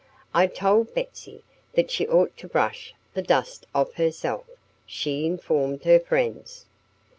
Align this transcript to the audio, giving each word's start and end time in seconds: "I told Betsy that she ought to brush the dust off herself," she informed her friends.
"I 0.33 0.47
told 0.47 0.95
Betsy 0.95 1.43
that 1.73 1.91
she 1.91 2.07
ought 2.07 2.35
to 2.37 2.47
brush 2.47 2.95
the 3.13 3.21
dust 3.21 3.67
off 3.75 3.93
herself," 3.93 4.45
she 4.87 5.27
informed 5.27 5.83
her 5.83 5.99
friends. 5.99 6.65